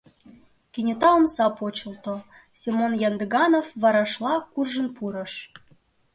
[0.73, 2.15] Кенета омса почылто,
[2.59, 5.33] Семон Яндыганов варашла куржын пурыш.